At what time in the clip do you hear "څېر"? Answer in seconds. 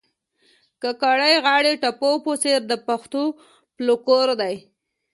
2.43-2.59